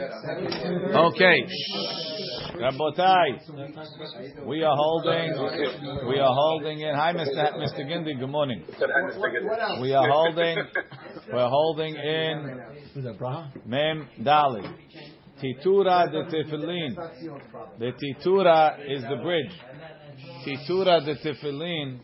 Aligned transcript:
Okay. 0.00 1.46
Rabotai, 2.56 4.46
we 4.46 4.62
are 4.62 4.74
holding, 4.74 5.32
we 6.08 6.18
are 6.18 6.34
holding 6.34 6.80
in. 6.80 6.94
Hi, 6.94 7.12
Mr. 7.12 7.54
Mr. 7.58 7.80
Gindi. 7.86 8.18
Good 8.18 8.30
morning. 8.30 8.64
We 9.82 9.92
are 9.92 10.08
holding, 10.08 10.56
we're 11.32 11.48
holding 11.48 11.96
in 11.96 12.60
Mem 13.66 14.08
Dali. 14.22 14.62
Titura 15.38 16.10
de 16.10 16.24
Tefillin. 16.30 16.96
The 17.78 17.92
Titura 17.92 18.78
is 18.88 19.02
the 19.02 19.16
bridge. 19.22 19.52
Titura 20.46 21.00
de 21.04 21.16
Tefillin. 21.16 22.00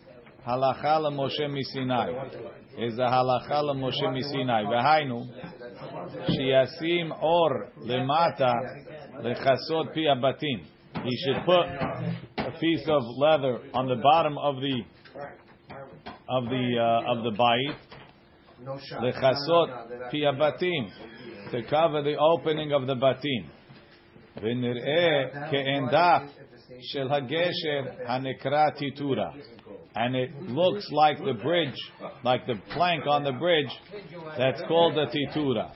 Halacha 0.46 1.00
la 1.00 1.10
Moshe 1.10 1.48
Misinai. 1.48 2.10
Is 2.78 2.94
the 2.96 3.02
halacha 3.02 3.62
la 3.62 3.74
Moshe 3.74 4.04
Misinai. 4.04 4.64
V'hainu. 4.66 5.26
Shiasim 6.28 7.10
or 7.22 7.68
lemata 7.80 8.54
lechasod 9.20 9.94
pi 9.94 10.00
abatim. 10.14 10.64
He 11.04 11.16
should 11.24 11.44
put 11.44 11.66
a 12.38 12.52
piece 12.58 12.86
of 12.88 13.02
leather 13.16 13.60
on 13.74 13.86
the 13.86 13.96
bottom 13.96 14.38
of 14.38 14.56
the 14.56 14.82
of 16.28 16.44
the 16.44 16.78
uh, 16.78 17.12
of 17.12 17.24
the 17.24 17.30
bait 17.30 17.76
lechasod 19.00 20.10
pi 20.10 20.18
abatim 20.18 20.90
to 21.50 21.62
cover 21.68 22.02
the 22.02 22.16
opening 22.16 22.72
of 22.72 22.86
the 22.86 22.94
batim. 22.94 23.46
V'nireh 24.40 25.50
ke'endaf 25.50 26.28
shel 26.92 27.08
hagesher 27.08 28.06
hanekra 28.06 28.72
titura. 28.76 29.34
And 29.94 30.14
it 30.14 30.34
looks 30.42 30.88
like 30.92 31.18
the 31.18 31.34
bridge, 31.34 31.74
like 32.22 32.46
the 32.46 32.56
plank 32.72 33.06
on 33.06 33.24
the 33.24 33.32
bridge, 33.32 33.70
that's 34.36 34.60
called 34.68 34.94
the 34.94 35.06
titura. 35.06 35.72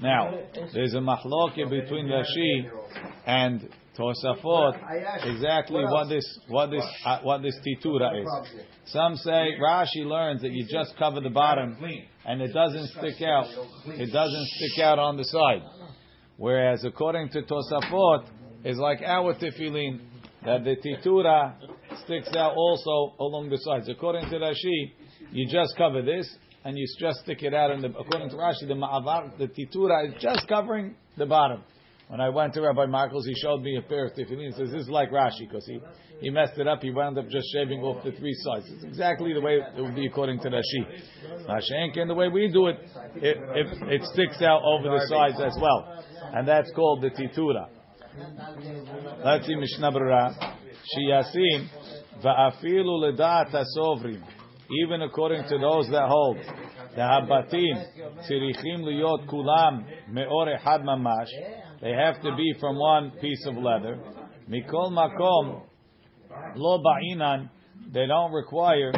Now, 0.00 0.32
there's 0.72 0.94
a 0.94 0.98
mahloke 0.98 1.68
between 1.68 2.06
Rashi 2.06 2.70
and 3.26 3.68
Tosafot 3.98 4.80
exactly 5.24 5.84
what 5.84 6.08
this 6.08 6.24
what 6.48 6.70
this 6.70 6.84
uh, 7.04 7.18
what 7.22 7.42
this 7.42 7.54
titura 7.66 8.22
is. 8.22 8.60
Some 8.86 9.16
say 9.16 9.50
Rashi 9.62 10.06
learns 10.06 10.40
that 10.42 10.52
you 10.52 10.66
just 10.70 10.96
cover 10.98 11.20
the 11.20 11.30
bottom 11.30 11.76
and 12.24 12.40
it 12.40 12.52
doesn't 12.52 12.88
stick 12.88 13.22
out. 13.22 13.46
It 13.86 14.10
doesn't 14.12 14.46
stick 14.46 14.82
out 14.82 14.98
on 14.98 15.16
the 15.16 15.24
side. 15.24 15.62
Whereas 16.38 16.84
according 16.84 17.28
to 17.30 17.42
Tosafot, 17.42 18.26
is 18.64 18.78
like 18.78 19.00
our 19.02 19.34
tefillin 19.34 20.00
that 20.44 20.64
the 20.64 20.76
titura 20.76 21.54
sticks 22.04 22.34
out 22.36 22.54
also 22.56 23.14
along 23.20 23.50
the 23.50 23.58
sides. 23.58 23.88
According 23.88 24.30
to 24.30 24.36
Rashi, 24.36 24.92
you 25.32 25.46
just 25.46 25.76
cover 25.76 26.02
this 26.02 26.28
and 26.64 26.78
you 26.78 26.86
just 26.98 27.20
stick 27.20 27.42
it 27.42 27.54
out. 27.54 27.70
And 27.70 27.84
according 27.84 28.30
to 28.30 28.36
Rashi, 28.36 28.66
the 28.66 28.74
ma'avar, 28.74 29.36
the 29.38 29.48
titura 29.48 30.08
is 30.08 30.22
just 30.22 30.48
covering 30.48 30.94
the 31.16 31.26
bottom. 31.26 31.62
When 32.08 32.20
I 32.20 32.28
went 32.28 32.54
to 32.54 32.62
Rabbi 32.62 32.86
Michaels, 32.86 33.24
he 33.24 33.34
showed 33.36 33.62
me 33.62 33.76
a 33.76 33.82
pair 33.82 34.06
of 34.06 34.14
tefillin. 34.14 34.46
He 34.46 34.52
says 34.52 34.72
this 34.72 34.82
is 34.82 34.88
like 34.88 35.12
Rashi 35.12 35.48
because 35.48 35.64
he, 35.64 35.78
he 36.20 36.28
messed 36.28 36.58
it 36.58 36.66
up. 36.66 36.82
He 36.82 36.90
wound 36.90 37.16
up 37.16 37.28
just 37.28 37.46
shaving 37.52 37.82
off 37.82 38.02
the 38.02 38.10
three 38.10 38.34
sides. 38.34 38.66
It's 38.68 38.82
exactly 38.82 39.32
the 39.32 39.40
way 39.40 39.60
it 39.76 39.80
would 39.80 39.94
be 39.94 40.06
according 40.06 40.40
to 40.40 40.48
Rashi. 40.48 42.00
And 42.00 42.10
the 42.10 42.14
way 42.14 42.26
we 42.26 42.50
do 42.52 42.66
it, 42.66 42.78
it, 43.14 43.36
it, 43.54 43.66
it 43.92 44.02
sticks 44.12 44.42
out 44.42 44.60
over 44.64 44.88
the 44.88 45.06
sides 45.06 45.40
as 45.40 45.56
well, 45.62 46.04
and 46.34 46.48
that's 46.48 46.72
called 46.72 47.02
the 47.02 47.10
titura. 47.10 47.68
Let's 49.24 49.46
see 49.46 49.54
Mishnah 49.54 49.92
Berurah. 49.92 50.34
Shiyasim 50.96 51.68
va'afilu 52.22 53.16
ledat 53.16 53.52
asovrim 53.52 54.22
even 54.70 55.02
according 55.02 55.42
to 55.48 55.58
those 55.58 55.88
that 55.90 56.06
hold 56.06 56.36
the 56.94 57.00
habatim 57.00 57.84
tzirichim 58.28 58.82
liyot 58.82 59.26
kulam 59.26 59.84
meor 60.08 60.46
mamash, 60.84 61.28
they 61.80 61.92
have 61.92 62.20
to 62.22 62.34
be 62.36 62.54
from 62.60 62.76
one 62.78 63.10
piece 63.20 63.44
of 63.46 63.56
leather. 63.56 63.98
Mikol 64.48 64.90
makom 64.92 65.62
lo 66.54 66.82
ba'inan, 66.82 67.50
they 67.92 68.06
don't 68.06 68.32
require. 68.32 68.92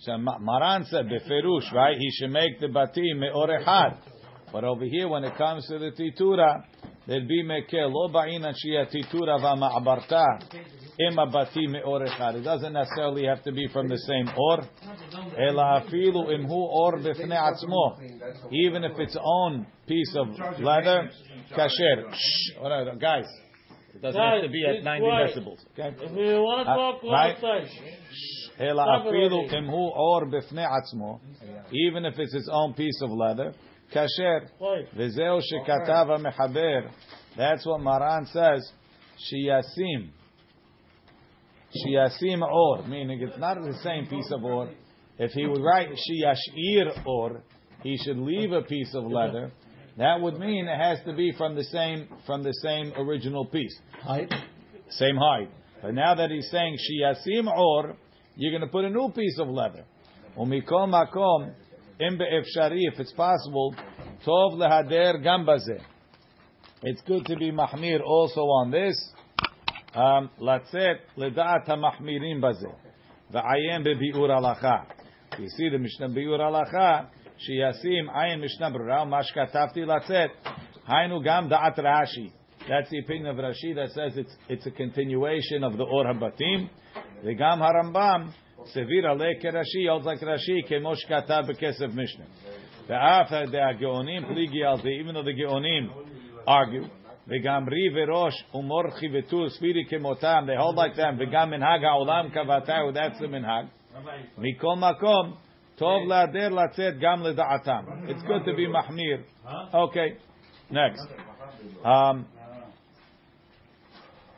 So 0.00 0.16
Maran 0.16 0.84
said 0.86 1.06
beferush, 1.06 1.72
right? 1.72 1.96
He 1.98 2.10
should 2.12 2.30
make 2.30 2.60
the 2.60 2.68
batim 2.68 3.18
meor 3.18 3.48
echad. 3.48 3.98
But 4.50 4.64
over 4.64 4.84
here, 4.84 5.08
when 5.08 5.24
it 5.24 5.36
comes 5.36 5.66
to 5.66 5.78
the 5.78 5.90
titura, 5.90 6.64
there'd 7.08 7.26
be 7.26 7.42
mekel 7.42 7.90
lo 7.90 8.08
ba'inan 8.08 8.54
shia 8.54 8.86
titura 8.86 9.38
v'ma'abarta. 9.40 10.24
It 11.00 12.44
doesn't 12.44 12.72
necessarily 12.72 13.24
have 13.26 13.42
to 13.44 13.52
be 13.52 13.68
from 13.72 13.88
the 13.88 13.98
same 13.98 14.28
or. 14.36 14.58
Even 18.52 18.84
if 18.84 18.98
it's 18.98 19.16
own 19.20 19.66
piece 19.86 20.16
of 20.16 20.28
leather, 20.60 21.10
kasher. 21.56 22.98
Guys, 23.00 23.26
it 23.94 24.02
doesn't 24.02 24.20
have 24.20 24.42
to 24.42 24.48
be 24.48 24.66
at 24.66 24.82
90 24.84 25.06
decibels. 25.06 25.58
Okay? 25.72 25.96
If 26.00 26.10
you 26.12 26.42
want 26.42 26.66
to 26.66 26.72
uh, 26.72 26.76
talk, 26.76 27.00
go 27.02 27.14
outside. 27.14 27.68
Even 31.72 32.04
if 32.04 32.18
it's 32.18 32.34
its 32.34 32.48
own 32.52 32.74
piece 32.74 33.00
of 33.02 33.10
leather, 33.10 33.54
kasher. 33.94 34.48
V'zeu 34.96 35.40
shekatava 35.40 36.18
mechaber. 36.24 36.90
That's 37.36 37.64
what 37.66 37.80
Maran 37.80 38.26
says. 38.26 38.70
Shiyasim. 39.32 40.10
Shiyasim 41.86 42.42
or, 42.42 42.86
meaning 42.86 43.20
it's 43.20 43.38
not 43.38 43.56
the 43.56 43.78
same 43.82 44.06
piece 44.06 44.30
of 44.32 44.44
or. 44.44 44.70
If 45.18 45.32
he 45.32 45.46
would 45.46 45.62
write 45.62 45.88
shiyashir 45.88 47.04
or, 47.06 47.42
he 47.82 47.96
should 47.98 48.18
leave 48.18 48.52
a 48.52 48.62
piece 48.62 48.94
of 48.94 49.04
leather. 49.04 49.50
That 49.96 50.20
would 50.20 50.38
mean 50.38 50.68
it 50.68 50.78
has 50.78 50.98
to 51.06 51.12
be 51.12 51.32
from 51.36 51.56
the 51.56 51.64
same 51.64 52.08
from 52.24 52.44
the 52.44 52.52
same 52.62 52.92
original 52.96 53.44
piece. 53.46 53.76
Height. 54.00 54.32
Same 54.90 55.16
height. 55.16 55.50
But 55.82 55.94
now 55.94 56.14
that 56.14 56.30
he's 56.30 56.48
saying 56.50 56.76
shiyasim 56.78 57.46
or, 57.48 57.96
you're 58.36 58.52
going 58.52 58.62
to 58.62 58.72
put 58.72 58.84
a 58.84 58.90
new 58.90 59.10
piece 59.14 59.38
of 59.38 59.48
leather. 59.48 59.84
Umikol 60.36 60.88
makom 60.88 61.52
im 61.99 62.17
be'efshari, 62.17 62.81
if 62.91 62.99
it's 62.99 63.13
possible, 63.13 63.75
tov 64.25 64.53
lehader 64.53 65.21
gambaze. 65.23 65.79
It's 66.83 67.01
good 67.01 67.25
to 67.25 67.35
be 67.35 67.51
mahmir 67.51 68.01
also 68.01 68.41
on 68.41 68.71
this. 68.71 69.13
לצאת 70.41 70.97
לדעת 71.17 71.69
המחמירים 71.69 72.41
בזה, 72.41 72.69
ועיין 73.31 73.83
בביאור 73.83 74.31
הלכה. 74.31 74.77
You 75.31 75.35
see 75.35 75.69
the 75.69 75.77
Mishnah 75.77 76.13
ביאור 76.13 76.41
הלכה, 76.41 76.99
שישים 77.37 78.09
עין 78.09 78.41
משנה 78.41 78.69
ברורה, 78.69 79.03
ומה 79.03 79.23
שכתבתי 79.23 79.85
לצאת, 79.85 80.31
היינו 80.87 81.21
גם 81.23 81.47
דעת 81.47 81.79
רש"י. 81.79 82.29
That's 82.67 82.89
the 82.89 82.99
opinion 82.99 83.27
of 83.27 83.37
Rashi 83.37 83.75
that 83.75 83.89
says 83.91 84.17
it's, 84.17 84.35
it's 84.47 84.65
a 84.65 84.71
continuation 84.71 85.63
of 85.65 85.73
the 85.77 85.83
Or 85.83 86.05
HaBatim. 86.05 86.67
וגם 87.23 87.61
הרמב"ם, 87.61 88.29
סביר 88.65 89.09
עלי 89.09 89.33
כרש"י, 89.39 89.89
holds 89.89 90.03
like 90.03 90.25
רש"י, 90.25 90.61
כמו 90.67 90.95
שכתב 90.95 91.43
בכסף 91.47 91.87
משנה. 91.95 92.25
ואף 92.87 93.31
הגאונים 93.69 94.25
פליגי 94.25 94.63
על 94.65 94.77
זה, 94.77 94.89
even 94.89 95.11
though 95.11 95.27
the 95.27 95.37
גאונים 95.37 95.89
argue, 96.47 96.87
וגם 97.27 97.69
רי 97.69 97.89
וראש 97.95 98.55
ומורחי 98.55 99.07
וטור 99.13 99.49
ספירי 99.49 99.85
כמותם, 99.89 100.45
they 100.47 100.61
hold 100.61 100.77
like 100.77 100.97
them, 100.97 101.15
וגם 101.17 101.49
מנהג 101.49 101.83
העולם 101.83 102.29
קבעתהו, 102.29 102.89
that's 102.89 103.21
the 103.21 103.27
מנהג. 103.27 103.65
מכל 104.37 104.75
מקום, 104.75 105.33
טוב 105.75 106.07
להדר 106.07 106.49
לצאת 106.49 106.93
גם 106.99 107.23
לדעתם. 107.23 107.85
It's 108.07 108.21
good 108.21 108.45
to 108.45 108.57
be 108.57 108.67
מחמיר. 108.79 109.17
Okay, 109.73 110.13
next. 110.71 111.07
Um, 111.83 112.23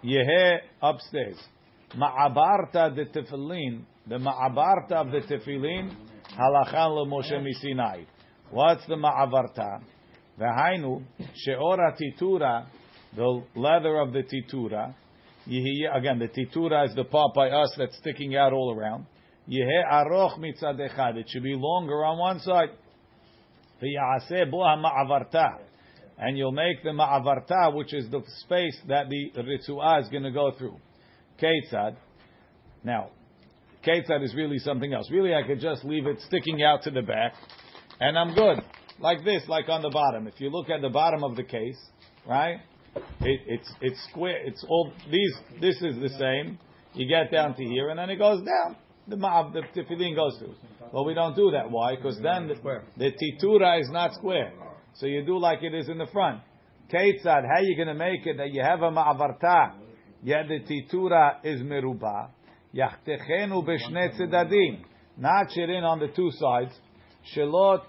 יהא 0.04 0.58
upstairs. 0.84 1.50
מעברתא 1.96 2.88
דתפילין, 2.88 3.82
the 4.09 4.19
ma'abarta 4.19 4.93
of 4.93 5.11
the 5.13 5.21
tefillin, 5.21 5.95
halachan 6.37 6.95
le 6.97 7.07
Moshe 7.07 7.33
misinai. 7.33 8.07
What's 8.51 8.87
the 8.87 8.97
ma'avarta? 8.97 9.83
The 10.39 10.45
hainu, 10.45 11.03
she'ora 11.35 11.95
titura, 11.97 12.67
the 13.15 13.43
leather 13.55 13.99
of 13.99 14.13
the 14.13 14.23
titura. 14.23 14.95
Again, 15.47 16.19
the 16.19 16.29
titura 16.29 16.89
is 16.89 16.95
the 16.95 17.05
part 17.05 17.35
by 17.35 17.51
us 17.51 17.75
that's 17.77 17.97
sticking 17.99 18.37
out 18.37 18.53
all 18.53 18.75
around. 18.77 19.07
Yehe 19.49 19.85
aroch. 19.91 20.39
It 20.43 21.29
should 21.29 21.43
be 21.43 21.55
longer 21.55 22.05
on 22.05 22.19
one 22.19 22.41
side. 22.41 22.71
Bo 23.81 23.87
ma'avarta. 24.59 25.59
And 26.19 26.37
you'll 26.37 26.53
make 26.53 26.83
the 26.83 26.91
ma'avarta, 26.91 27.75
which 27.75 27.93
is 27.95 28.09
the 28.11 28.23
space 28.41 28.79
that 28.89 29.09
the 29.09 29.33
ritua 29.37 30.03
is 30.03 30.09
going 30.09 30.23
to 30.23 30.31
go 30.31 30.53
through. 30.57 30.77
Ketzad. 31.41 31.97
Now, 32.85 33.11
ketzad 33.87 34.23
is 34.23 34.35
really 34.35 34.59
something 34.59 34.93
else. 34.93 35.11
Really, 35.11 35.35
I 35.35 35.43
could 35.47 35.61
just 35.61 35.85
leave 35.85 36.07
it 36.07 36.21
sticking 36.27 36.63
out 36.63 36.83
to 36.85 36.91
the 36.91 37.03
back, 37.03 37.35
and 38.01 38.19
I'm 38.19 38.35
good. 38.35 38.63
Like 38.99 39.25
this, 39.25 39.43
like 39.49 39.69
on 39.69 39.83
the 39.83 39.91
bottom. 39.91 40.27
If 40.27 40.41
you 40.41 40.51
look 40.51 40.69
at 40.69 40.83
the 40.83 40.91
bottom 40.91 41.25
of 41.25 41.37
the 41.37 41.45
case, 41.45 41.79
right? 42.29 42.59
It, 43.21 43.41
it's 43.47 43.73
it's 43.81 44.09
square. 44.11 44.39
It's 44.45 44.65
all 44.69 44.93
these. 45.11 45.33
This 45.61 45.77
is 45.77 45.97
the 46.01 46.11
same. 46.19 46.59
You 46.95 47.09
get 47.09 47.31
down 47.31 47.55
to 47.55 47.65
here, 47.65 47.91
and 47.91 47.99
then 47.99 48.11
it 48.11 48.17
goes 48.17 48.45
down. 48.45 48.77
The 49.09 49.17
ma'av, 49.17 49.53
the 49.53 49.63
tefillin 49.75 50.15
goes 50.15 50.37
through. 50.39 50.55
Well, 50.93 51.05
we 51.05 51.15
don't 51.15 51.37
do 51.37 51.53
that. 51.53 51.71
Why? 51.71 51.97
Because 51.97 52.19
then 52.23 52.49
the, 52.49 52.55
the 52.97 53.13
titura 53.13 53.81
is 53.81 53.89
not 53.91 54.15
square. 54.15 54.53
So 54.95 55.07
you 55.07 55.25
do 55.25 55.39
like 55.39 55.63
it 55.63 55.75
is 55.75 55.89
in 55.89 55.99
the 55.99 56.07
front. 56.13 56.41
Ketzad, 56.93 57.25
how 57.25 57.59
are 57.59 57.63
you 57.63 57.77
going 57.77 57.89
to 57.89 57.95
make 57.95 58.27
it 58.27 58.37
that 58.39 58.53
you 58.53 58.63
have 58.63 58.83
a 58.83 58.91
ma'avarta, 58.91 59.75
yet 60.23 60.47
the 60.49 60.61
titura 60.61 61.37
is 61.45 61.61
meruba? 61.61 62.31
Yachtechenu 62.75 63.65
b'shnei 63.65 64.11
tzedadim. 64.15 64.85
Notch 65.17 65.57
it 65.57 65.71
in 65.71 65.85
on 65.85 65.99
the 65.99 66.09
two 66.09 66.31
sides. 66.33 66.73
Shelot 67.35 67.83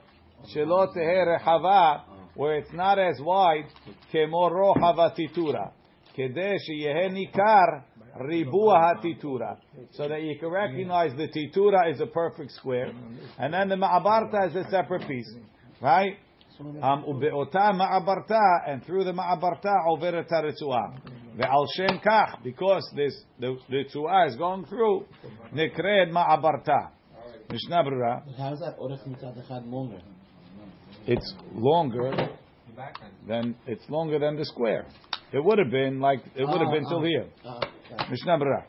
shelot 0.56 0.96
rechava, 0.96 2.02
where 2.36 2.58
it's 2.58 2.74
not 2.74 3.00
as 3.00 3.20
wide. 3.22 3.68
Kemoro 4.14 4.76
titura, 5.16 5.72
Kedeh 6.18 6.58
sheyehe 6.70 7.10
nikar 7.10 7.84
ribuah 8.20 8.96
hatitura. 8.96 9.58
So 9.92 10.08
that 10.08 10.22
you 10.24 10.38
can 10.40 10.50
recognize 10.50 11.12
the 11.16 11.28
titura 11.28 11.92
is 11.94 12.02
a 12.02 12.08
perfect 12.08 12.52
square. 12.52 12.92
And 13.38 13.54
then 13.54 13.70
the 13.70 13.76
ma'abarta 13.76 14.50
is 14.50 14.56
a 14.56 14.70
separate 14.70 15.08
piece. 15.08 15.34
Right? 15.80 16.18
Um, 16.60 17.06
ube'ota 17.08 17.72
ma'abarta, 17.74 18.68
and 18.68 18.84
through 18.86 19.06
the 19.06 19.14
ma'abarta, 19.14 19.74
over 19.88 20.20
a 20.20 20.24
the 21.38 21.68
shem 21.76 22.00
kach, 22.00 22.44
because 22.44 22.92
this, 22.96 23.14
the, 23.40 23.58
the 23.70 23.86
tzuah 23.94 24.28
is 24.28 24.36
going 24.36 24.66
through, 24.66 25.06
nekred 25.54 26.12
ma'abarta. 26.12 26.92
Mishnah 27.50 27.84
Brura. 27.84 28.24
How 28.38 28.54
is 28.54 28.60
that? 28.60 28.76
It's 31.08 31.34
longer 31.54 32.30
than, 33.28 33.56
it's 33.66 33.90
longer 33.90 34.20
than 34.20 34.38
the 34.38 34.46
square. 34.46 34.86
It 35.34 35.44
would 35.44 35.60
have 35.60 35.72
been 35.72 36.00
like, 36.00 36.20
it 36.36 36.46
would 36.46 36.62
have 36.62 36.72
been 36.72 36.86
till 36.88 37.04
here. 37.04 37.28
Mishnah 38.10 38.38
Brura. 38.38 38.64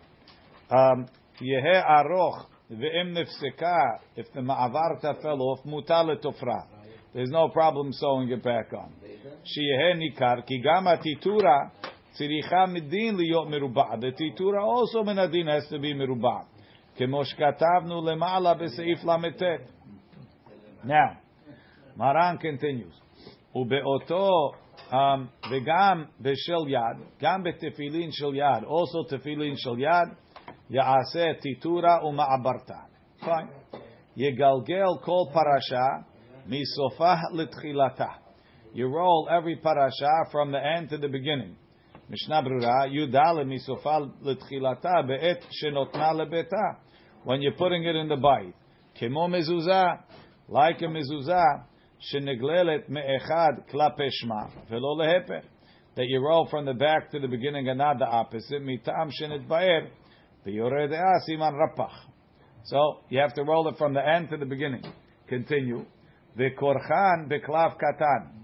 Um, 0.71 1.07
yehe 1.41 1.85
aroch, 1.85 2.47
ve'im 2.73 3.17
if 4.17 4.33
the 4.33 4.41
ma'avarta 4.41 5.21
fell 5.21 5.41
off, 5.43 5.61
mutal 5.65 6.17
tofra. 6.17 6.67
There's 7.15 7.31
no 7.31 7.49
problem 7.49 7.93
sewing 7.93 8.31
it 8.31 8.43
back 8.43 8.73
on. 8.73 8.93
Sheyehe 9.45 9.97
nikar, 9.97 10.47
ki 10.47 10.63
titura, 10.65 11.71
Tziricha 12.15 12.67
midin 12.67 13.17
liyot 13.17 13.49
merubah. 13.49 14.01
The 14.01 14.13
titura 14.13 14.63
also 14.63 15.03
minadin 15.03 15.49
has 15.49 15.67
to 15.69 15.79
be 15.79 15.95
merubah. 15.95 16.47
Kemosh 16.99 17.35
katavnu 17.39 18.03
lemala 18.03 18.55
b'seif 18.61 19.03
lametet. 19.05 19.67
Now, 20.85 21.19
Maran 21.97 22.39
continues. 22.39 22.95
Ubeoto 23.55 24.55
um, 24.93 25.31
v'gam 25.51 26.07
b'shel 26.23 26.69
yad, 26.69 26.99
gam 27.21 27.45
b'tefilin 27.45 28.11
shel 28.13 28.33
yad, 28.33 28.65
also 28.67 29.05
tefilin 29.11 29.57
shel 29.57 29.77
yad, 29.77 30.15
ya'aseh 30.71 31.41
titura 31.41 32.03
uma'abarta. 32.05 32.89
Fine. 33.21 33.49
Yegalgel 34.19 35.03
kol 35.03 35.31
parasha 35.33 36.05
misofah 36.47 37.21
l'tchilata. 37.33 38.17
You 38.75 38.89
roll 38.89 39.29
every 39.31 39.57
parasha 39.57 40.31
from 40.31 40.53
the 40.53 40.59
end 40.59 40.91
to 40.91 40.99
the 40.99 41.09
beginning. 41.09 41.57
Mishnah 42.13 42.43
Brura, 42.43 42.87
Yudale 42.93 43.47
misofal 43.47 44.13
l'tchilata 44.21 45.07
be'et 45.07 45.43
shenotna 45.51 46.13
lebeta. 46.13 46.77
When 47.25 47.41
you're 47.41 47.55
putting 47.55 47.85
it 47.85 47.97
in 47.97 48.07
the 48.07 48.17
bite. 48.17 48.53
Kemo 49.01 49.31
mezuzah, 49.31 50.01
like 50.47 50.83
a 50.83 50.89
mezuzah, 50.89 51.65
sheneglelet 52.13 52.91
me'echad 52.91 53.65
klapeshma, 53.73 54.69
velo 54.69 54.95
lehepech. 54.99 55.45
That 55.97 56.05
you 56.07 56.23
roll 56.23 56.49
from 56.51 56.67
the 56.67 56.75
back 56.75 57.11
to 57.13 57.19
the 57.19 57.29
beginning 57.29 57.71
and 57.71 57.79
not 57.79 57.99
the 57.99 58.05
opposite. 58.05 58.61
Mitam 58.61 59.11
shenet 59.19 59.49
ba'er, 59.49 59.89
v'yoredea 60.47 61.15
siman 61.27 61.55
rapach. 61.55 61.95
So, 62.65 62.99
you 63.09 63.21
have 63.21 63.33
to 63.37 63.43
roll 63.43 63.69
it 63.69 63.79
from 63.79 63.95
the 63.95 64.07
end 64.07 64.29
to 64.33 64.37
the 64.37 64.45
beginning. 64.45 64.85
Continue. 65.29 65.87
V'korchan 66.39 67.31
be'klav 67.31 67.79
katan 67.79 68.42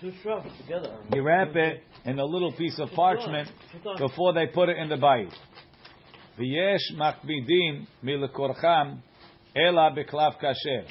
two 0.00 0.12
shrubs 0.22 0.48
together. 0.60 0.96
You 1.12 1.22
wrap 1.22 1.54
it 1.54 1.82
in 2.04 2.18
a 2.18 2.24
little 2.24 2.52
piece 2.52 2.78
of 2.78 2.90
parchment 2.90 3.48
before 3.98 4.32
they 4.32 4.46
put 4.46 4.68
it 4.68 4.76
in 4.78 4.88
the 4.88 4.96
bayit. 4.96 5.32
V'yesh 6.38 6.94
makbidin 6.96 7.86
milekorcham 8.04 9.00
ela 9.56 9.90
beklav 9.96 10.40
kasher. 10.40 10.86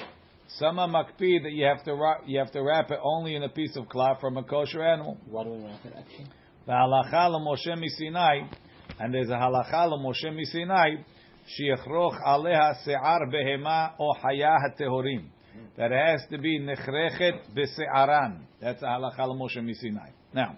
Some 0.58 0.78
are 0.78 0.88
makbid 0.88 1.42
that 1.42 1.52
you 1.52 1.64
have 1.64 1.84
to 1.84 2.14
you 2.26 2.38
have 2.38 2.50
to 2.52 2.62
wrap 2.62 2.90
it 2.90 2.98
only 3.02 3.34
in 3.34 3.42
a 3.42 3.48
piece 3.48 3.76
of 3.76 3.88
cloth 3.88 4.20
from 4.20 4.36
a 4.36 4.42
kosher 4.42 4.82
animal. 4.82 5.18
Why 5.26 5.44
do 5.44 5.50
we 5.50 5.64
wrap 5.64 5.84
it 5.84 5.94
actually? 5.96 6.26
V'halacha 6.66 7.30
Moshe 7.40 7.68
misinai, 7.68 8.48
and 8.98 9.14
there's 9.14 9.30
a 9.30 9.34
halacha 9.34 9.90
Moshe 9.98 10.24
misinai, 10.24 11.04
shiachroch 11.58 12.22
aleha 12.26 12.74
se'ar 12.84 13.26
behema 13.32 13.92
o 13.98 14.12
hayah 14.22 14.78
tehorim 14.78 15.28
That 15.77 15.91
has 15.91 16.27
to 16.29 16.37
be 16.37 16.59
נכרכת 16.59 17.53
בשערן. 17.53 18.37
That's 18.61 18.81
a 18.81 18.85
halacha 18.85 19.27
l'Moshe 19.27 19.57
misinai. 19.57 20.11
Now, 20.33 20.55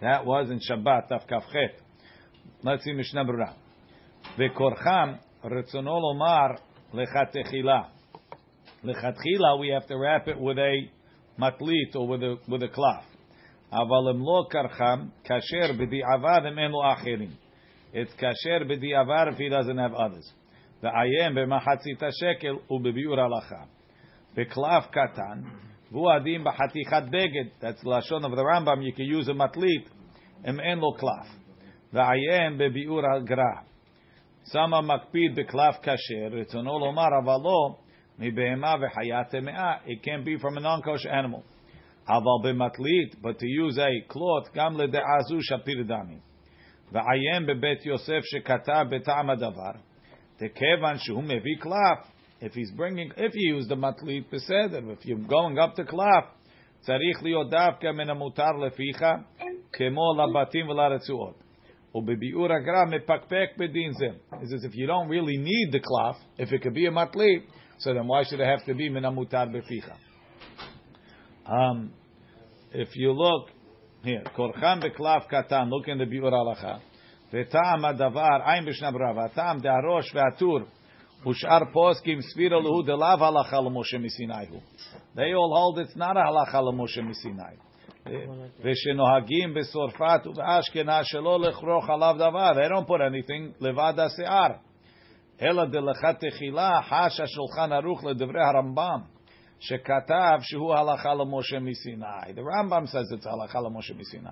that 0.00 0.24
was 0.24 0.50
in 0.50 0.58
Shabbat, 0.58 1.08
Taf 1.10 1.28
Kafchet. 1.28 1.80
Let's 2.62 2.84
see 2.84 2.92
Mishnah 2.92 3.24
Berurah. 3.24 3.54
וקורחם, 4.38 5.12
רצונו 5.44 6.00
לומר 6.00 6.46
לכתחילה. 6.94 7.82
לכתחילה, 8.84 9.48
we 9.60 9.68
have 9.68 9.86
to 9.86 9.96
wrap 9.96 10.28
it 10.28 10.38
with 10.38 10.58
a 10.58 10.88
matlit 11.38 11.94
or 11.94 12.08
with 12.08 12.22
a, 12.22 12.36
with 12.48 12.62
a 12.62 12.68
cloth. 12.68 13.14
אבל 13.72 14.10
אם 14.10 14.20
לא 14.20 14.46
קרחם, 14.50 15.06
כאשר 15.24 15.72
בדיעבד 15.78 16.46
אם 16.52 16.58
אין 16.58 16.70
לו 16.70 16.92
אחרים. 16.92 17.30
It's 17.94 18.12
kasher 18.18 18.64
b'di'avar 18.64 19.32
if 19.32 19.38
he 19.38 19.48
doesn't 19.48 19.78
have 19.78 19.94
others. 19.94 20.32
V'ayem 20.82 21.34
b'machatzit 21.34 22.02
shekel 22.20 22.58
u'bebiur 22.70 23.18
halacha. 23.18 23.66
B'klav 24.38 24.90
katan 24.92 25.44
v'uadim 25.92 26.44
b'chatichat 26.44 27.10
beged. 27.10 27.52
That's 27.60 27.80
the 27.82 27.88
lashon 27.88 28.24
of 28.24 28.32
the 28.32 28.42
Rambam. 28.42 28.84
You 28.84 28.92
can 28.92 29.06
use 29.06 29.28
a 29.28 29.32
matlit 29.32 29.86
em 30.44 30.60
en 30.60 30.80
lo 30.80 30.96
klav. 30.96 31.26
V'ayem 31.92 32.58
b'biur 32.58 33.04
hagra. 33.04 33.64
Sama 34.44 34.82
makpid 34.82 35.38
b'klav 35.38 35.82
kasher. 35.82 36.30
Ritzono 36.30 36.78
lomar 36.80 37.12
avalo 37.22 37.78
מבהמה 38.18 38.74
וחיה 38.80 39.24
טמאה. 39.30 39.80
It 39.86 40.02
can 40.02 40.24
be 40.24 40.38
from 40.38 40.56
a 40.56 40.60
non-kosher 40.60 41.10
animal. 41.10 41.42
אבל 42.08 42.50
במטלית, 42.50 43.14
but 43.22 43.38
to 43.38 43.46
use 43.46 43.78
a 43.78 44.12
cloth, 44.12 44.54
גם 44.54 44.76
לדעה 44.76 45.22
זו 45.28 45.36
שפיר 45.40 45.82
דמים. 45.82 46.18
ועיין 46.92 47.46
בבית 47.46 47.86
יוסף 47.86 48.20
שכתב 48.22 48.84
בטעם 48.90 49.30
הדבר, 49.30 49.72
וכיוון 50.36 50.98
שהוא 50.98 51.22
מביא 51.22 51.56
קלף, 51.58 52.12
if 52.40 52.52
he's 52.52 52.70
bringing, 52.72 53.10
if 53.16 53.32
you 53.34 53.56
use 53.56 53.68
the 53.68 53.76
matlit 53.76 54.30
בסדר, 54.30 54.92
if 54.92 55.04
you're 55.04 55.28
going 55.28 55.58
up 55.58 55.74
to 55.76 55.84
קלף, 55.84 56.24
צריך 56.80 57.22
להיות 57.22 57.50
דווקא 57.50 57.86
מן 57.86 58.10
המותר 58.10 58.50
לפיך, 58.66 59.04
כמו 59.72 60.02
לבתים 60.18 60.68
ולרצועות. 60.68 61.44
ובביאור 61.94 62.52
הגר"א 62.52 62.84
מפקפק 62.90 63.48
בדין 63.58 63.92
זה. 63.92 64.06
It 64.32 64.46
says 64.48 64.64
if 64.64 64.74
you 64.74 64.86
don't 64.86 65.08
really 65.08 65.36
need 65.36 65.72
the 65.72 65.80
cloth, 65.80 66.18
if 66.38 66.52
it 66.52 66.62
could 66.62 66.74
be 66.74 66.86
a 66.86 66.90
matlit, 66.90 67.42
so 67.78 67.94
then 67.94 68.06
why 68.06 68.24
should 68.24 68.40
it 68.40 68.46
have 68.46 68.64
to 68.66 68.74
be 68.74 68.88
מן 68.88 69.04
המותר 69.04 69.44
בפיך? 69.52 69.90
Um, 71.46 71.92
if 72.72 72.96
you 72.96 73.12
look 73.12 73.50
here, 74.02 74.24
korchan 74.36 74.82
beklav 74.82 75.28
katan. 75.30 75.70
Look 75.70 75.88
in 75.88 75.98
the 75.98 76.04
biur 76.04 76.32
halacha. 76.32 76.80
V'tam 77.32 77.84
adavar 77.84 78.46
ayin 78.46 78.66
b'shna 78.66 78.92
brava. 78.92 79.30
Tam 79.34 79.60
de'arosh 79.60 80.12
ve'atur 80.14 80.66
ushar 81.24 81.72
poskim 81.72 82.20
sfira 82.20 82.60
lehu 82.60 82.82
delav 82.82 83.18
halacha 83.18 83.60
l'moshe 83.60 83.98
misinaihu. 83.98 84.60
They 85.14 85.32
all 85.32 85.52
hold 85.54 85.78
it's 85.78 85.96
not 85.96 86.16
a 86.16 86.20
halacha 86.20 86.60
l'moshe 86.62 87.02
misinai. 87.02 87.56
ושנוהגים 88.60 89.54
בסורפת 89.54 90.26
ובאשכנז 90.26 91.04
שלא 91.04 91.40
לכרוך 91.40 91.90
עליו 91.90 92.14
דבר. 92.18 92.52
They 92.52 92.68
don't 92.68 92.86
put 92.86 93.00
anything 93.00 93.64
לבד 93.64 93.94
השיער. 93.98 94.50
אלא 95.42 95.64
דלכת 95.64 96.16
תחילה 96.20 96.82
חש 96.82 97.20
השולחן 97.20 97.72
ערוך 97.72 98.04
לדברי 98.04 98.40
הרמב"ם. 98.44 99.00
שכתב 99.60 100.38
שהוא 100.40 100.74
הלכה 100.74 101.14
למשה 101.14 101.58
מסיני. 101.58 102.34
The 102.34 102.40
Rambam 102.40 102.86
says 102.86 103.18
it's 103.18 103.26
הלכה 103.26 103.60
למשה 103.60 103.94
מסיני. 103.94 104.30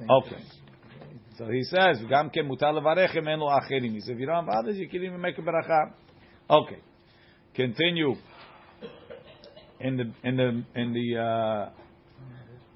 Okay. 0.00 0.61
So 1.37 1.47
he 1.49 1.63
says, 1.63 1.99
"Gam 2.09 2.29
ke 2.29 2.43
mutal 2.43 2.79
levarechem 2.79 3.27
en 3.27 3.39
lo 3.39 3.49
acherim." 3.49 3.93
He 3.93 4.01
says, 4.01 4.09
"If 4.09 4.19
you 4.19 4.25
don't 4.27 4.45
have 4.45 4.53
others, 4.53 4.77
you 4.77 4.87
can 4.87 5.03
even 5.03 5.19
make 5.19 5.37
a 5.37 5.41
beracha." 5.41 5.93
Okay, 6.49 6.79
continue 7.55 8.15
in 9.79 9.97
the 9.97 10.13
in 10.23 10.37
the 10.37 10.63
in 10.75 10.93
the 10.93 11.19
uh, 11.19 11.69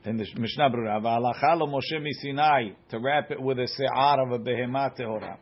in 0.09 0.17
the 0.17 0.25
Mishnah 0.37 0.69
Brura. 0.71 1.01
Va'alacha 1.01 1.57
lo 1.57 1.67
Moshe 1.67 2.01
misinai 2.01 2.73
to 2.89 2.99
wrap 2.99 3.29
it 3.29 3.41
with 3.41 3.59
a 3.59 3.67
se'ar 3.67 4.25
of 4.25 4.31
a 4.31 4.39
behemah 4.39 4.97
tehora. 4.97 5.37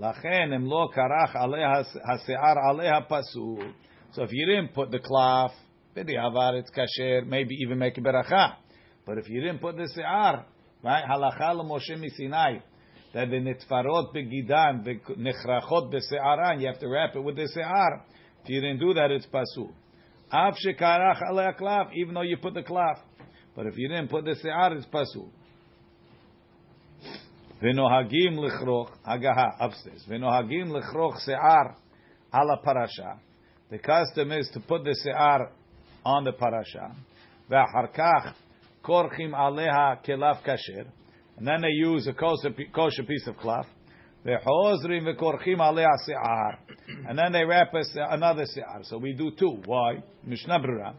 Lachen 0.00 0.52
emlo 0.52 0.88
karach 0.94 1.34
aleh 1.34 1.84
hase'ar 2.08 2.56
aleh 2.56 3.06
pasul. 3.08 3.72
So 4.12 4.22
if 4.22 4.30
you 4.32 4.46
didn't 4.46 4.72
put 4.74 4.90
the 4.90 4.98
cloth, 4.98 5.52
maybe 5.94 6.14
b'di'avar 6.14 6.58
it's 6.58 6.70
kasher. 6.70 7.26
Maybe 7.26 7.54
even 7.56 7.78
make 7.78 7.98
a 7.98 8.00
beracha. 8.00 8.54
But 9.04 9.18
if 9.18 9.28
you 9.28 9.40
didn't 9.40 9.60
put 9.60 9.76
the 9.76 9.88
se'ar, 9.94 10.46
right? 10.82 11.04
Halacha 11.04 11.54
l'Moshe 11.54 11.96
misinai, 11.96 12.62
that 13.14 13.30
the 13.30 13.36
nitfarot 13.36 14.14
begidan, 14.14 14.84
the 14.84 15.00
nechrachot 15.14 15.92
bese'aran, 15.92 16.60
you 16.60 16.66
have 16.66 16.78
to 16.78 16.88
wrap 16.88 17.14
it 17.14 17.20
with 17.20 17.36
the 17.36 17.48
se'ar. 17.48 18.02
If 18.44 18.50
you 18.50 18.60
didn't 18.60 18.80
do 18.80 18.94
that, 18.94 19.10
it's 19.10 19.26
pasul. 19.26 19.72
Av 20.32 20.54
shekarach 20.54 21.22
alei 21.30 21.58
klaf, 21.58 21.92
even 21.94 22.14
though 22.14 22.22
you 22.22 22.36
put 22.36 22.54
the 22.54 22.62
klaf. 22.62 22.98
But 23.54 23.66
if 23.66 23.78
you 23.78 23.88
didn't 23.88 24.08
put 24.08 24.24
the 24.24 24.34
se'ar, 24.34 24.74
it's 24.76 24.86
pasul. 24.86 25.30
V'nohagim 27.62 28.36
lichroch, 28.36 28.90
hagaha, 29.06 29.56
upstairs. 29.60 30.04
V'nohagim 30.08 30.70
lichroch 30.70 31.18
se'ar 31.20 31.76
ala 32.34 32.60
parasha. 32.62 33.18
The 33.70 33.78
custom 33.78 34.30
is 34.32 34.48
to 34.52 34.60
put 34.60 34.84
the 34.84 34.94
se'ar 34.94 35.50
on 36.04 36.24
the 36.24 36.32
parasha. 36.32 36.94
V'achar 37.50 37.96
kach 37.96 38.34
korchim 38.85 39.33
aleha 39.33 40.03
kelaf 40.05 40.43
kasher. 40.43 40.87
And 41.37 41.47
then 41.47 41.61
they 41.61 41.69
use 41.69 42.07
a 42.07 42.13
kosher 42.13 42.53
kosher 42.73 43.03
piece 43.03 43.27
of 43.27 43.37
cloth. 43.37 43.67
V'chozrim 44.25 45.03
v'korchim 45.03 45.57
aleha 45.57 45.95
se'ar. 46.05 46.59
And 47.07 47.17
then 47.17 47.31
they 47.31 47.43
wrap 47.43 47.73
us 47.73 47.89
another 47.95 48.45
se'ar. 48.45 48.81
So 48.83 48.97
we 48.97 49.13
do 49.13 49.31
two. 49.37 49.61
Why? 49.65 50.03
Mishnah 50.23 50.59
Brura. 50.59 50.93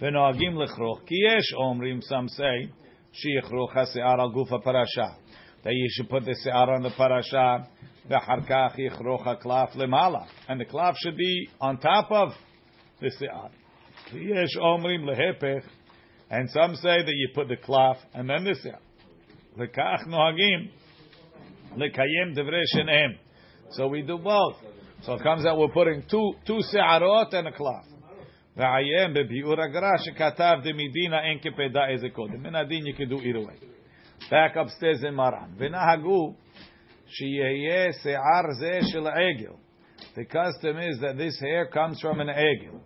V'nohagim 0.00 0.54
lichroch. 0.54 1.06
Ki 1.06 1.16
yesh 1.16 1.54
omrim, 1.58 2.02
some 2.02 2.28
say, 2.28 2.70
שיכרוך 3.12 3.76
השיער 3.76 4.20
על 4.20 4.30
גוף 4.32 4.52
הפרשה. 4.52 5.08
That 5.64 5.72
you 5.72 5.88
should 5.90 6.08
put 6.10 6.24
the 6.24 6.34
שיער 6.44 6.68
on 6.76 6.82
the 6.82 6.90
parasha, 6.90 7.66
ואחר 8.08 8.40
כך 8.46 8.78
יכרוך 8.78 9.26
הקלף 9.26 9.76
למעלה. 9.76 10.20
And 10.48 10.60
the 10.60 10.64
cloth 10.64 10.96
should 10.98 11.16
be 11.16 11.48
on 11.60 11.78
top 11.78 12.10
of 12.10 12.32
the 13.00 13.10
שיער. 13.18 13.48
יש 14.14 14.56
אומרים 14.56 15.04
להפך, 15.04 15.68
and 16.32 16.50
some 16.50 16.74
say 16.76 17.02
that 17.02 17.14
you 17.14 17.28
put 17.34 17.48
the 17.48 17.56
cloth 17.56 17.98
and 18.14 18.28
then 18.28 18.44
the 18.44 18.54
שיער. 18.54 18.78
וכך 19.58 20.06
נוהגים 20.06 20.68
לקיים 21.76 22.32
דברי 22.34 22.62
שניהם. 22.66 23.12
So 23.70 23.88
we 23.88 24.02
do 24.02 24.18
both. 24.18 24.56
So 25.02 25.14
it 25.14 25.22
comes 25.22 25.46
out 25.46 25.58
we're 25.58 25.68
putting 25.68 26.02
two, 26.08 26.32
two 26.46 26.60
שיערות 26.70 27.34
and 27.34 27.48
a 27.48 27.52
cloth. 27.52 27.88
ועיין 28.56 29.14
בביאור 29.14 29.60
הגרא 29.60 29.96
שכתב 29.98 30.54
דמדינה 30.62 31.24
אין 31.24 31.38
כפדה 31.38 31.88
איזה 31.88 32.08
קודם. 32.08 32.42
מן 32.42 32.54
הדין 32.54 32.86
you 32.86 32.96
can 32.96 33.08
do 33.08 33.20
either 33.20 33.40
way. 33.40 33.58
Back 34.30 34.56
upstairs 34.56 35.04
in 35.04 35.14
מרן. 35.14 35.50
ונהגו 35.56 36.34
שיהיה 37.06 37.92
שיער 37.92 38.52
זה 38.60 38.78
של 38.92 39.06
העגל. 39.06 39.52
The 40.14 40.24
custom 40.24 40.78
is 40.78 41.00
that 41.00 41.16
this 41.16 41.40
hair 41.40 41.66
comes 41.72 42.00
from 42.00 42.20
an 42.20 42.28
עגל. 42.28 42.78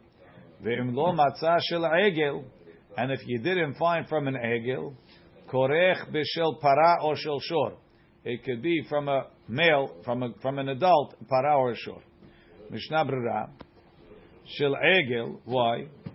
ואם 0.61 0.95
לא 0.95 1.13
מצא 1.13 1.57
של 1.59 1.85
עגל, 1.85 2.35
and 2.97 3.11
if 3.11 3.21
you 3.27 3.39
didn't 3.39 3.75
find 3.75 4.09
from 4.09 4.29
an 4.29 4.37
עגל, 4.37 4.83
כורך 5.47 6.09
בשל 6.09 6.61
פרה 6.61 6.95
או 7.01 7.17
של 7.17 7.39
שור. 7.41 7.71
It 8.25 8.45
could 8.45 8.63
be 8.63 8.89
from 8.89 9.09
a 9.09 9.27
male, 9.49 9.89
from, 10.05 10.23
a, 10.23 10.29
from 10.41 10.59
an 10.59 10.69
adult, 10.69 11.15
פרה 11.29 11.55
or 11.55 11.73
a 11.73 11.77
shor. 11.77 12.01
משנה 12.71 13.05
ברירה. 13.05 13.45
של 14.45 14.75
עגל, 14.75 15.27
why? 15.47 16.09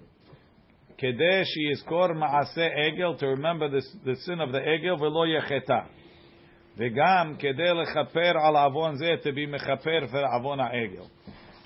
כדי 0.97 1.41
שיזכור 1.45 2.07
מעשה 2.13 2.65
עגל, 2.65 3.13
to 3.17 3.25
remember 3.37 3.69
the, 3.69 3.81
the 4.05 4.15
sin 4.15 4.39
of 4.39 4.51
the 4.51 4.59
עגל, 4.59 4.93
ולא 4.93 5.27
יחטא. 5.37 5.79
וגם 6.77 7.33
כדי 7.39 7.73
לכפר 7.73 8.31
על 8.47 8.55
עוון 8.55 8.95
זה, 8.95 9.11
to 9.21 9.33
be 9.33 9.53
מכפר 9.53 10.05
for 10.11 10.33
עוון 10.33 10.59
העגל. 10.59 11.03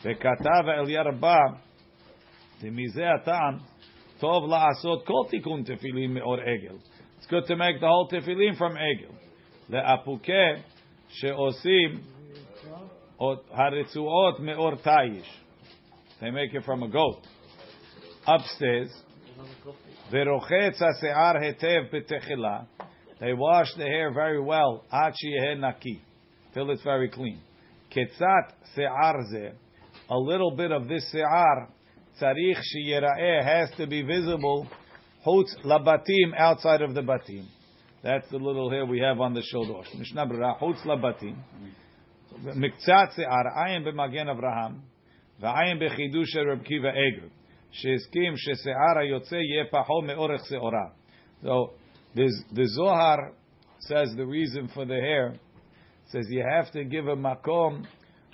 וכתב 0.03 0.67
אל 0.67 0.89
ירבה, 0.89 1.39
ומזה 2.63 3.03
הטעם, 3.21 3.57
Tov 4.20 4.48
la'asot 4.48 5.04
kol 5.06 5.28
tikun 5.28 5.66
tefillin 5.66 6.10
me'or 6.14 6.38
egel. 6.38 6.78
It's 7.18 7.26
good 7.28 7.44
to 7.48 7.56
make 7.56 7.80
the 7.80 7.86
whole 7.86 8.08
tefillin 8.08 8.56
from 8.56 8.74
egel. 8.74 9.12
Le'apuke 9.70 10.62
she'osim 11.12 12.02
haritzuot 13.20 14.40
me'or 14.40 14.76
tayish. 14.76 15.26
They 16.20 16.30
make 16.30 16.54
it 16.54 16.64
from 16.64 16.82
a 16.82 16.88
goat. 16.88 17.20
Upstairs, 18.26 18.90
verochetz 20.12 20.78
ha'se'ar 20.78 21.36
hetev 21.36 21.92
b'techila. 21.92 22.66
They 23.20 23.34
wash 23.34 23.68
the 23.76 23.84
hair 23.84 24.12
very 24.12 24.40
well, 24.40 24.84
ad 24.90 25.14
she'yeh 25.14 25.58
naki, 25.58 26.00
till 26.54 26.70
it's 26.70 26.82
very 26.82 27.10
clean. 27.10 27.40
Ketzat 27.94 28.52
se'ar 28.74 29.16
zeh. 29.32 29.52
A 30.08 30.16
little 30.16 30.56
bit 30.56 30.72
of 30.72 30.88
this 30.88 31.10
se'ar 31.12 31.68
tzarich 32.20 32.58
sheyira'eh 32.74 33.44
has 33.44 33.70
to 33.76 33.86
be 33.86 34.02
visible 34.02 34.68
hutz 35.26 35.54
labatim 35.64 36.34
outside 36.36 36.82
of 36.82 36.94
the 36.94 37.02
batim. 37.02 37.46
That's 38.02 38.28
the 38.30 38.36
little 38.36 38.70
hair 38.70 38.86
we 38.86 39.00
have 39.00 39.20
on 39.20 39.34
the 39.34 39.42
shoulders. 39.42 39.86
Mishnah 39.96 40.26
Brera, 40.26 40.54
hutz 40.60 40.80
labatim. 40.84 41.36
Miktzat 42.44 43.14
se'ar, 43.14 43.52
ayin 43.56 43.84
b'magen 43.84 44.28
Avraham, 44.28 44.80
v'ayin 45.42 45.80
b'chidush 45.80 46.46
Reb 46.46 46.60
Rabkiva 46.60 46.92
Eger, 46.92 47.30
she'eskim 47.72 48.34
she'se'ar 48.36 48.96
ha'yotze 48.96 49.40
yeh 49.40 49.64
paho 49.72 50.02
me'orech 50.02 50.42
se'ora. 50.46 50.92
So, 51.42 51.72
the 52.14 52.68
Zohar 52.74 53.32
says 53.80 54.14
the 54.16 54.26
reason 54.26 54.68
for 54.72 54.84
the 54.84 54.94
hair, 54.94 55.34
says 56.08 56.26
you 56.30 56.44
have 56.48 56.70
to 56.72 56.84
give 56.84 57.08
a 57.08 57.16
makom 57.16 57.84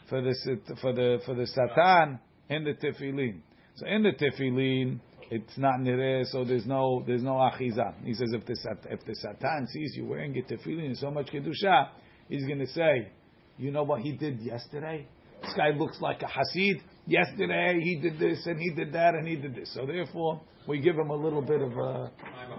for 0.08 0.20
the, 0.20 0.34
for 0.80 0.92
the, 0.92 1.18
for 1.24 1.34
the 1.34 1.46
satan 1.46 2.18
in 2.48 2.64
the 2.64 2.74
tefillin. 2.74 3.40
So 3.76 3.86
in 3.86 4.02
the 4.02 4.12
tefillin, 4.12 5.00
it's 5.30 5.56
not 5.56 5.80
nireh, 5.80 6.26
so 6.26 6.44
there's 6.44 6.66
no 6.66 7.02
there's 7.06 7.22
no 7.22 7.32
achiza. 7.32 7.94
He 8.04 8.12
says 8.14 8.32
if 8.32 8.44
the 8.44 8.56
if 8.90 9.00
the 9.06 9.14
satan 9.14 9.66
sees 9.72 9.94
you 9.96 10.04
wearing 10.04 10.36
a 10.36 10.42
tefillin 10.42 10.86
in 10.86 10.94
so 10.94 11.10
much 11.10 11.28
kedusha, 11.28 11.88
he's 12.28 12.44
going 12.46 12.58
to 12.58 12.66
say, 12.66 13.10
you 13.56 13.70
know 13.70 13.82
what 13.82 14.02
he 14.02 14.12
did 14.12 14.40
yesterday? 14.40 15.06
This 15.42 15.54
guy 15.54 15.70
looks 15.76 16.00
like 16.00 16.22
a 16.22 16.26
hasid. 16.26 16.82
Yesterday 17.06 17.80
he 17.82 17.98
did 18.00 18.18
this 18.18 18.44
and 18.46 18.60
he 18.60 18.70
did 18.74 18.92
that 18.92 19.14
and 19.14 19.26
he 19.26 19.36
did 19.36 19.54
this. 19.54 19.72
So 19.74 19.86
therefore, 19.86 20.40
we 20.68 20.80
give 20.80 20.94
him 20.94 21.10
a 21.10 21.16
little 21.16 21.42
bit 21.42 21.60
of 21.60 21.72
a, 21.72 22.10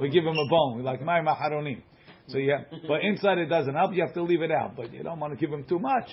we 0.01 0.10
give 0.10 0.24
him 0.24 0.36
a 0.36 0.50
bone. 0.50 0.77
We 0.77 0.84
like 0.84 1.01
my 1.01 1.20
maharonim. 1.20 1.82
So 2.27 2.38
yeah, 2.38 2.63
but 2.88 3.01
inside 3.03 3.38
it 3.38 3.48
doesn't 3.48 3.74
help. 3.74 3.93
You 3.93 4.03
have 4.05 4.13
to 4.15 4.24
leave 4.24 4.41
it 4.41 4.51
out, 4.51 4.75
but 4.75 4.91
you 4.93 5.03
don't 5.03 5.20
want 5.20 5.34
to 5.34 5.39
give 5.39 5.53
him 5.53 5.65
too 5.67 5.79
much. 5.79 6.10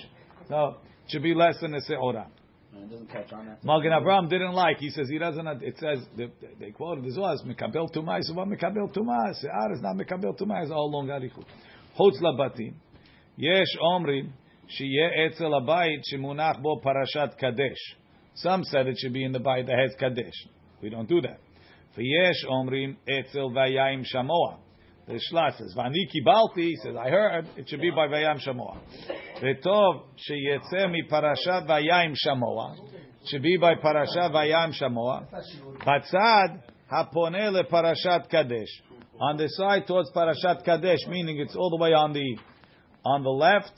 So 0.47 0.77
it 1.05 1.11
should 1.11 1.23
be 1.23 1.33
less 1.33 1.55
than 1.61 1.73
a 1.73 1.79
seorah. 1.79 2.27
It 2.73 2.89
doesn't. 2.89 3.63
Magen 3.63 3.91
Avraham 3.91 4.29
didn't 4.29 4.53
like. 4.53 4.77
He 4.77 4.89
says 4.89 5.09
he 5.09 5.17
doesn't. 5.17 5.45
It 5.61 5.75
says 5.77 5.99
they 6.59 6.71
quoted 6.71 7.05
as 7.05 7.17
well 7.17 7.31
as 7.31 7.41
Mikabel 7.41 7.93
Tumah. 7.93 8.17
He 8.17 8.23
said, 8.23 8.35
"What 8.35 8.47
Mikabel 8.47 8.93
Tumah? 8.95 9.33
Se'ar 9.35 9.69
ah, 9.69 9.73
is 9.73 9.81
not 9.81 9.97
mekabel 9.97 10.39
Tumah. 10.39 10.63
It's 10.63 10.71
all 10.71 10.89
long 10.89 11.07
arichut. 11.07 11.45
Hotz 11.99 12.21
labatim. 12.21 12.73
Yesh 13.35 13.77
omrim 13.81 14.31
sheye 14.69 15.27
etzel 15.27 15.51
abayit 15.51 16.01
shemunach 16.13 16.61
bo 16.61 16.79
parashat 16.79 17.37
kadesh. 17.37 17.97
Some 18.35 18.63
said 18.63 18.87
it 18.87 18.97
should 18.99 19.13
be 19.13 19.25
in 19.25 19.33
the 19.33 19.39
bayit 19.39 19.67
that 19.67 19.77
has 19.77 19.93
kadesh. 19.99 20.47
We 20.81 20.89
don't 20.89 21.09
do 21.09 21.21
that. 21.21 21.39
For 21.93 22.01
V'yesh 22.01 22.49
omrim 22.49 22.95
etzel 23.07 23.51
vayayim 23.51 24.05
shamoah. 24.05 24.59
Shla 25.13 25.57
says, 25.57 25.73
Vani 25.77 26.07
kibalti, 26.13 26.73
says, 26.83 26.95
I 26.99 27.09
heard, 27.09 27.47
it 27.57 27.69
should 27.69 27.81
be 27.81 27.91
by 27.91 28.07
Vayam 28.07 28.39
Shamoa. 28.45 28.77
Vetov 29.41 30.03
sheyetze 30.29 30.91
mi 30.91 31.03
Parasha 31.09 31.65
Vayam 31.67 32.13
Shamoa. 32.25 32.75
Should 33.25 33.43
be 33.43 33.57
by 33.57 33.75
Parasha 33.75 34.29
Vayam 34.33 34.73
Shamoa. 34.79 35.27
Batzad 35.85 36.61
hapone 36.91 37.51
le 37.51 37.63
parashat 37.65 38.29
Kadesh. 38.29 38.81
On 39.19 39.37
the 39.37 39.47
side 39.49 39.85
towards 39.87 40.11
parashat 40.11 40.63
Kadesh, 40.65 40.99
meaning 41.07 41.39
it's 41.39 41.55
all 41.55 41.69
the 41.69 41.77
way 41.77 41.93
on 41.93 42.13
the, 42.13 42.37
on 43.05 43.23
the 43.23 43.29
left, 43.29 43.71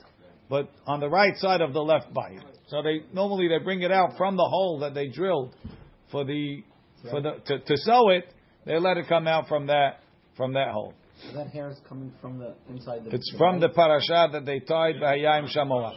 but 0.49 0.69
on 0.87 0.99
the 0.99 1.09
right 1.09 1.35
side 1.37 1.61
of 1.61 1.73
the 1.73 1.81
left 1.81 2.13
bite. 2.13 2.39
So 2.67 2.81
they, 2.81 3.01
normally 3.13 3.47
they 3.47 3.63
bring 3.63 3.81
it 3.81 3.91
out 3.91 4.17
from 4.17 4.35
the 4.35 4.45
hole 4.45 4.79
that 4.79 4.93
they 4.93 5.07
drilled 5.07 5.53
for 6.11 6.23
the, 6.23 6.63
for 7.09 7.21
the, 7.21 7.31
to, 7.45 7.59
to 7.59 7.73
it, 8.09 8.33
they 8.65 8.79
let 8.79 8.97
it 8.97 9.07
come 9.09 9.27
out 9.27 9.47
from 9.47 9.67
that, 9.67 9.99
from 10.37 10.53
that 10.53 10.69
hole. 10.71 10.93
So 11.27 11.37
that 11.37 11.47
hair 11.47 11.69
is 11.69 11.77
coming 11.87 12.11
from 12.21 12.37
the 12.37 12.53
inside 12.69 13.05
the. 13.05 13.15
It's 13.15 13.33
from 13.37 13.59
the 13.59 13.69
parasha 13.69 14.29
that 14.31 14.45
they 14.45 14.59
tied 14.59 14.95
Vayayim 14.95 15.47
Shamoah. 15.55 15.95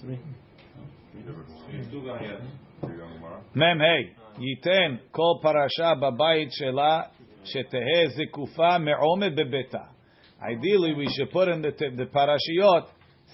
Three. 0.00 0.20
Mem 3.54 3.78
hey 3.80 4.12
yiten 4.38 5.00
kol 5.12 5.40
parasha 5.42 5.96
babayit 6.00 6.50
shela 6.60 7.08
shetehe 7.44 8.08
zikufa 8.16 8.82
me'omed 8.82 9.36
bebeta. 9.36 9.88
Ideally, 10.40 10.94
we 10.94 11.08
should 11.16 11.30
put 11.32 11.48
in 11.48 11.62
the 11.62 11.72
the 11.72 12.06
parashiyot 12.06 12.86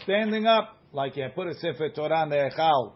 standing 0.02 0.46
up, 0.46 0.78
like 0.92 1.16
you 1.16 1.28
put 1.34 1.48
a 1.48 1.54
sefer 1.54 1.90
Torah 1.90 2.22
in 2.22 2.30
the 2.30 2.36
echal, 2.36 2.92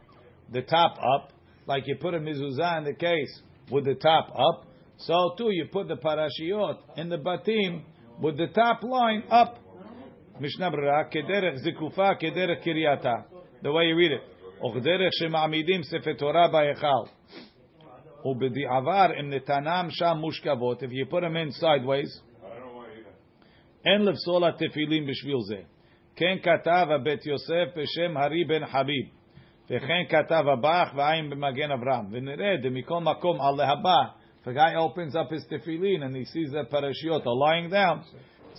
the 0.51 0.63
top 0.63 0.97
up, 0.99 1.33
like 1.67 1.87
you 1.87 1.97
put 2.01 2.15
a 2.15 2.19
mezuzah 2.19 2.79
in 2.79 2.85
the 2.85 2.95
case 2.95 3.43
with 3.71 3.85
the 3.85 3.95
top 3.95 4.31
up. 4.31 4.68
So 4.98 5.36
too, 5.38 5.50
you 5.52 5.68
put 5.72 5.88
the 5.88 5.96
parashiyot 5.96 6.98
in 6.98 7.10
the 7.10 7.18
batim 7.18 7.84
with 8.22 8.38
the 8.38 8.48
top 8.48 8.84
line 8.84 9.24
up. 9.30 9.60
Mishnah 10.40 10.72
Brera, 10.72 11.10
kederech 11.10 11.58
zikufa, 11.66 12.22
kederech 12.22 12.66
kiryata. 12.66 13.26
The 13.62 13.72
way 13.72 13.86
you 13.86 13.96
read 13.96 14.12
it. 14.12 14.22
וכדרך 14.64 15.10
שמעמידים 15.14 15.84
ספר 15.84 16.14
תורה 16.14 16.48
בהיכל. 16.48 17.04
ובדיעבר, 18.26 19.20
אם 19.20 19.30
נתנם 19.30 19.88
שם 19.90 20.18
מושכבות, 20.20 20.84
if 20.84 20.92
you 20.92 21.12
put 21.12 21.22
them 21.22 21.36
in 21.36 21.64
sideways, 21.64 22.24
אין 23.86 24.06
לפסול 24.06 24.44
התפילין 24.44 25.06
בשביל 25.06 25.36
זה. 25.50 25.62
כן 26.16 26.38
כתב 26.44 26.88
הבית 26.96 27.26
יוסף 27.26 27.66
בשם 27.76 28.18
הרי 28.18 28.44
בן 28.44 28.66
חביב, 28.66 29.06
וכן 29.66 30.04
כתב 30.10 30.46
הבח 30.54 30.94
ועין 30.96 31.30
במגן 31.30 31.72
אברהם. 31.72 32.06
ונראה 32.12 32.58
דמכל 32.64 33.00
מקום 33.00 33.42
על 33.42 33.56
להבא, 33.58 34.17
the 34.49 34.53
a 34.53 34.55
guy 34.55 34.77
opens 34.77 35.15
up 35.15 35.31
his 35.31 35.45
tefillin 35.45 36.03
and 36.03 36.17
he 36.17 36.25
sees 36.25 36.53
that 36.53 36.71
parashiot 36.71 37.27
are 37.27 37.37
lying 37.37 37.69
down, 37.69 38.03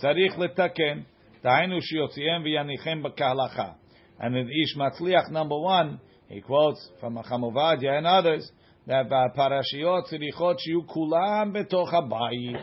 tzarich 0.00 0.38
letaken, 0.38 1.04
ta'inu 1.42 1.80
shiyotziem 1.80 2.44
v'yanichem 2.46 3.04
b'kahalacha. 3.04 3.74
And 4.20 4.36
in 4.36 4.48
Ish 4.48 4.76
Matzliach 4.76 5.32
number 5.32 5.58
one, 5.58 5.98
he 6.28 6.42
quotes 6.42 6.88
from 7.00 7.16
Chamovadia 7.16 7.98
and 7.98 8.06
others, 8.06 8.48
that 8.86 9.10
parashiot 9.10 10.04
tzirichot 10.12 10.58
shiu 10.64 10.86
kulam 10.86 11.56
betoch 11.56 11.92
habayit. 11.92 12.62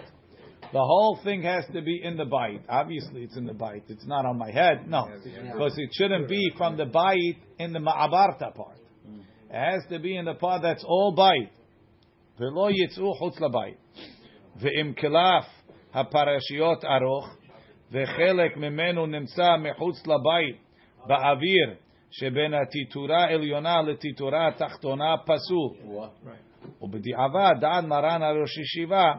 The 0.71 0.79
whole 0.79 1.19
thing 1.21 1.43
has 1.43 1.65
to 1.73 1.81
be 1.81 1.99
in 2.01 2.15
the 2.15 2.23
b'ayit. 2.23 2.61
Obviously, 2.69 3.23
it's 3.23 3.35
in 3.35 3.45
the 3.45 3.51
b'ayit. 3.51 3.89
It's 3.89 4.07
not 4.07 4.25
on 4.25 4.37
my 4.37 4.51
head. 4.51 4.87
No, 4.87 5.05
because 5.51 5.77
it 5.77 5.89
shouldn't 5.91 6.29
be 6.29 6.53
from 6.57 6.77
the 6.77 6.85
b'ayit 6.85 7.39
in 7.59 7.73
the 7.73 7.79
ma'abarta 7.79 8.55
part. 8.55 8.77
It 9.49 9.53
has 9.53 9.83
to 9.89 9.99
be 9.99 10.15
in 10.15 10.23
the 10.23 10.35
part 10.35 10.61
that's 10.61 10.85
all 10.87 11.13
b'ayit. 11.13 11.49
V'lo 12.39 12.69
yitzu 12.69 13.13
chutz 13.19 13.39
labayit. 13.39 13.77
V'im 14.61 14.93
kilaf 14.93 15.45
haparashiot 15.93 16.83
aroch 16.83 17.37
וחלק 17.91 18.57
ממנו 18.57 19.05
נמצא 19.05 19.55
מחוץ 19.57 20.07
לבית 20.07 20.57
באוויר 21.07 21.73
שבין 22.11 22.53
הטיטורה 22.53 23.23
העליונה 23.23 23.81
לטיטורה 23.81 24.47
התחתונה 24.47 25.15
פסול. 25.25 25.97
ובדיעבד 26.81 27.55
דעת 27.59 27.83
מרן 27.83 28.23
הראש 28.23 28.57
ישיבה 28.57 29.13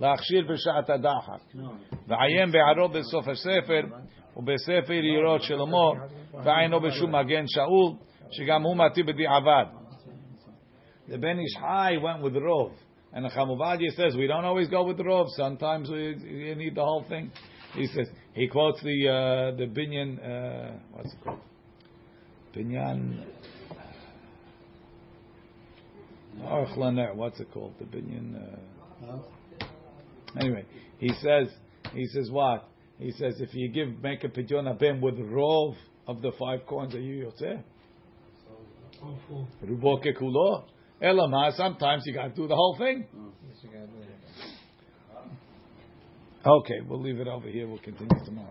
להכשיר 0.00 0.46
בשעת 0.52 0.90
הדחק. 0.90 1.40
ועיין 2.08 2.50
בערו 2.50 2.88
בסוף 2.88 3.28
הספר 3.28 3.80
ובספר 4.36 4.92
יראות 4.92 5.42
שלמה 5.42 6.06
ועיינו 6.44 6.80
בשום 6.80 7.14
מגן 7.14 7.44
שאול 7.46 7.92
שגם 8.30 8.62
הוא 8.62 8.76
מתאים 8.76 9.06
בדיעבד. 9.06 9.83
The 11.08 11.18
Ben 11.18 11.38
Ish 11.38 11.54
Hai 11.60 11.98
went 11.98 12.22
with 12.22 12.34
Rov. 12.34 12.72
And 13.12 13.24
the 13.24 13.28
Chamuvadia 13.28 13.94
says, 13.94 14.16
we 14.16 14.26
don't 14.26 14.44
always 14.44 14.68
go 14.68 14.84
with 14.84 14.98
Rov. 14.98 15.28
Sometimes 15.36 15.88
we, 15.88 16.16
you 16.16 16.54
need 16.54 16.74
the 16.74 16.84
whole 16.84 17.04
thing. 17.08 17.30
He 17.74 17.86
says, 17.86 18.08
he 18.34 18.48
quotes 18.48 18.82
the, 18.82 19.08
uh, 19.08 19.56
the 19.56 19.66
Binyan, 19.66 20.18
uh, 20.18 20.72
what's 20.92 21.12
it 21.12 21.18
called? 21.22 21.40
Binyan, 22.56 23.24
Archlaner, 26.40 27.14
what's 27.14 27.40
it 27.40 27.50
called? 27.52 27.74
The 27.78 27.84
Binyan, 27.84 28.36
uh, 29.10 29.18
anyway, 30.38 30.64
he 30.98 31.08
says, 31.20 31.48
he 31.92 32.06
says 32.06 32.30
what? 32.30 32.68
He 32.98 33.10
says, 33.12 33.40
if 33.40 33.54
you 33.54 33.68
give, 33.68 34.00
make 34.02 34.22
a 34.24 34.28
pidyon 34.28 34.66
abem 34.72 35.00
with 35.00 35.18
rov 35.18 35.74
of 36.06 36.22
the 36.22 36.32
five 36.38 36.66
coins, 36.66 36.94
are 36.94 37.00
you 37.00 37.26
yotzeh? 37.26 37.62
Rubo 39.64 40.02
kekulo? 40.04 40.64
Elama, 41.04 41.48
ah, 41.48 41.50
sometimes 41.50 42.02
you 42.06 42.14
got 42.14 42.28
to 42.28 42.34
do 42.34 42.48
the 42.48 42.54
whole 42.54 42.76
thing. 42.78 43.06
Mm. 43.14 43.30
Okay, 46.46 46.80
we'll 46.86 47.00
leave 47.00 47.20
it 47.20 47.28
over 47.28 47.48
here. 47.48 47.66
We'll 47.66 47.78
continue 47.78 48.22
tomorrow. 48.24 48.50